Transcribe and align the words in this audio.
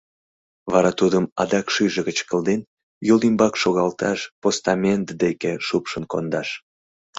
Вара 0.71 0.91
Тудым, 0.99 1.25
адак 1.41 1.65
шӱйжӧ 1.73 2.01
гыч 2.07 2.17
кылден, 2.29 2.61
йол 3.07 3.21
ӱмбак 3.27 3.53
шогалташ, 3.61 4.19
постамент 4.41 5.07
деке 5.21 5.51
шупшын 5.67 6.03
кондаш... 6.11 6.49